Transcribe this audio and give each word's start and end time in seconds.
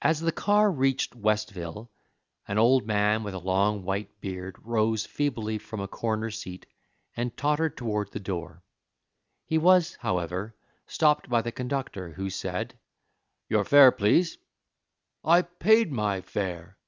As 0.00 0.20
the 0.20 0.32
car 0.32 0.72
reached 0.72 1.14
Westville, 1.14 1.90
an 2.48 2.56
old 2.56 2.86
man 2.86 3.22
with 3.24 3.34
a 3.34 3.38
long 3.38 3.82
white 3.82 4.22
beard 4.22 4.56
rose 4.64 5.04
feebly 5.04 5.58
from 5.58 5.80
a 5.80 5.86
corner 5.86 6.30
seat 6.30 6.64
and 7.14 7.36
tottered 7.36 7.76
toward 7.76 8.10
the 8.12 8.20
door. 8.20 8.62
He 9.44 9.58
was, 9.58 9.96
however, 9.96 10.56
stopped 10.86 11.28
by 11.28 11.42
the 11.42 11.52
conductor, 11.52 12.14
who 12.14 12.30
said: 12.30 12.78
"Your 13.50 13.66
fare, 13.66 13.92
please." 13.92 14.38
"I 15.22 15.42
paid 15.42 15.92
my 15.92 16.22
fare." 16.22 16.78